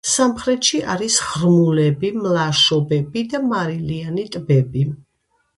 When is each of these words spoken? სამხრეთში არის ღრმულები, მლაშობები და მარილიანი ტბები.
სამხრეთში 0.11 0.79
არის 0.93 1.17
ღრმულები, 1.25 2.11
მლაშობები 2.23 3.23
და 3.35 3.43
მარილიანი 3.53 4.29
ტბები. 4.39 4.89